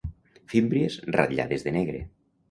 Fímbries 0.53 0.95
ratllades 1.15 1.65
de 1.67 1.75
negre. 1.77 2.01